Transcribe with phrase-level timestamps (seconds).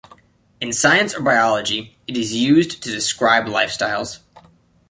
[0.59, 4.17] In science or biology it is used to describe lifestyles.